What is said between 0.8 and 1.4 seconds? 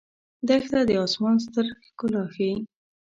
د آسمان